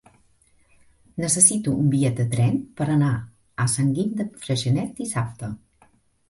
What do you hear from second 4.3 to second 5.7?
Freixenet dissabte.